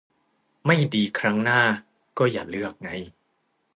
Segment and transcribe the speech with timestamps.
[0.65, 1.61] ไม่ดีครั้งหน้า
[2.17, 2.89] ก็อย่าเลือกไง